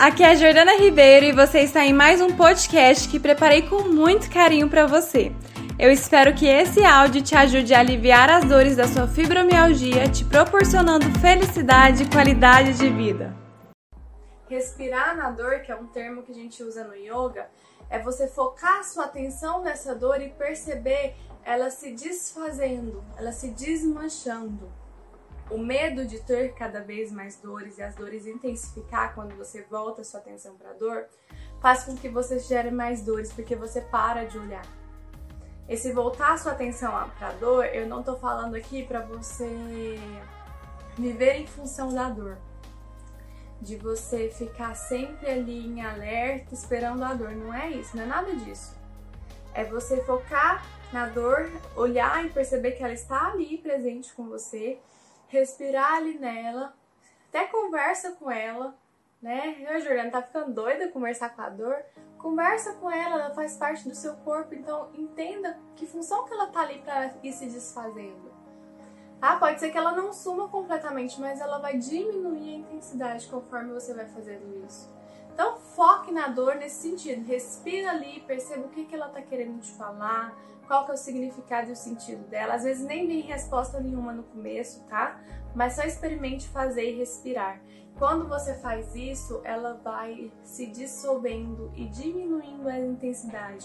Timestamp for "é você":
17.90-18.26, 49.52-50.02